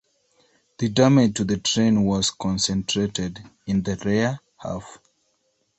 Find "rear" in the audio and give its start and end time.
4.03-4.39